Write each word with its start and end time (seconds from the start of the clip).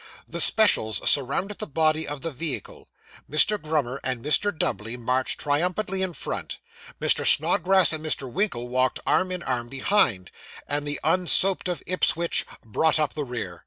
The 0.27 0.41
specials 0.41 1.07
surrounded 1.07 1.59
the 1.59 1.67
body 1.67 2.07
of 2.07 2.21
the 2.21 2.31
vehicle; 2.31 2.89
Mr. 3.29 3.61
Grummer 3.61 3.99
and 4.03 4.25
Mr. 4.25 4.51
Dubbley 4.51 4.97
marched 4.97 5.39
triumphantly 5.39 6.01
in 6.01 6.13
front; 6.13 6.57
Mr. 6.99 7.23
Snodgrass 7.23 7.93
and 7.93 8.03
Mr. 8.03 8.27
Winkle 8.27 8.67
walked 8.67 8.99
arm 9.05 9.31
in 9.31 9.43
arm 9.43 9.69
behind; 9.69 10.31
and 10.67 10.87
the 10.87 10.99
unsoaped 11.03 11.67
of 11.67 11.83
Ipswich 11.85 12.47
brought 12.65 12.97
up 12.99 13.13
the 13.13 13.23
rear. 13.23 13.59